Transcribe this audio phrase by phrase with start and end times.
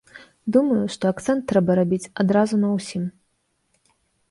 [0.53, 3.03] Думаю, што акцэнт трэба рабіць адразу на ўсім.